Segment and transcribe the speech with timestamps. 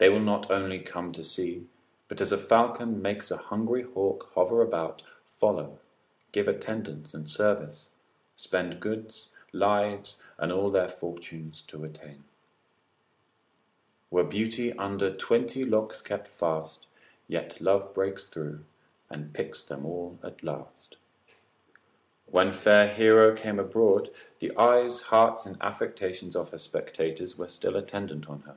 [0.00, 1.66] They will not only come to see,
[2.06, 5.80] but as a falcon makes a hungry hawk hover about, follow,
[6.30, 7.90] give attendance and service,
[8.36, 12.22] spend goods, lives, and all their fortunes to attain;
[14.08, 16.86] Were beauty under twenty locks kept fast,
[17.26, 18.64] Yet love breaks through,
[19.10, 20.96] and picks them all at last.
[22.26, 27.74] When fair Hero came abroad, the eyes, hearts, and affections of her spectators were still
[27.76, 28.54] attendant on her.